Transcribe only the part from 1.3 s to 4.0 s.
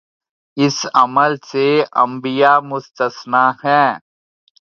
سے انبیا مستثنی ہیں۔